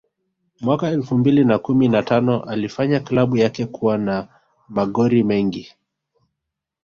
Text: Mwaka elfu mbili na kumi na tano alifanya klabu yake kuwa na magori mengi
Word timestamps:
Mwaka 0.61 0.87
elfu 0.89 1.17
mbili 1.17 1.45
na 1.45 1.59
kumi 1.59 1.87
na 1.87 2.03
tano 2.03 2.43
alifanya 2.43 2.99
klabu 2.99 3.37
yake 3.37 3.65
kuwa 3.65 3.97
na 3.97 4.27
magori 4.69 5.23
mengi 5.23 5.73